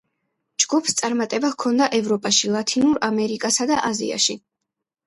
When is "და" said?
3.75-3.83